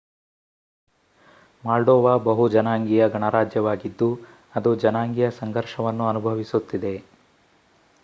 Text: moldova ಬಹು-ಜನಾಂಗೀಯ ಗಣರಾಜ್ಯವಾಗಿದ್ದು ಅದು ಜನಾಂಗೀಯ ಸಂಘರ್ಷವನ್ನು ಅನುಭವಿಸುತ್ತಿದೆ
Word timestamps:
moldova 1.63 2.13
ಬಹು-ಜನಾಂಗೀಯ 2.23 3.09
ಗಣರಾಜ್ಯವಾಗಿದ್ದು 3.09 4.09
ಅದು 4.55 4.75
ಜನಾಂಗೀಯ 4.75 5.29
ಸಂಘರ್ಷವನ್ನು 5.39 6.07
ಅನುಭವಿಸುತ್ತಿದೆ 6.07 6.95